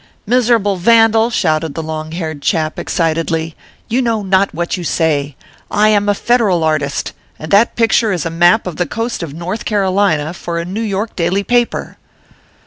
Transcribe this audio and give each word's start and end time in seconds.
"Miserable 0.25 0.77
vandal!" 0.77 1.29
shouted 1.29 1.75
the 1.75 1.83
long 1.83 2.11
haired 2.13 2.41
chap, 2.41 2.79
excitedly, 2.79 3.55
"you 3.87 4.01
know 4.01 4.23
not 4.23 4.51
what 4.51 4.75
you 4.75 4.83
say. 4.83 5.35
I 5.69 5.89
am 5.89 6.09
a 6.09 6.15
Federal 6.15 6.63
artist; 6.63 7.13
and 7.37 7.51
that 7.51 7.75
picture 7.75 8.11
is 8.11 8.25
a 8.25 8.31
map 8.31 8.65
of 8.65 8.77
the 8.77 8.87
coast 8.87 9.21
of 9.21 9.35
North 9.35 9.63
Carolina, 9.63 10.33
for 10.33 10.57
a 10.57 10.65
New 10.65 10.81
York 10.81 11.15
daily 11.15 11.43
paper." 11.43 11.97